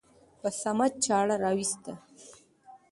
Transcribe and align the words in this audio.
په 0.39 0.49
صمد 0.61 0.91
چاړه 1.05 1.35
راوېسته. 1.43 1.93